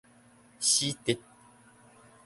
[0.59, 1.19] 死直